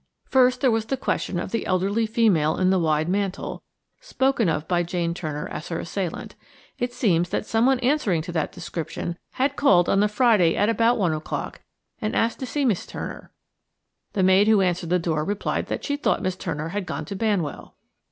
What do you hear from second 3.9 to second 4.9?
spoken of by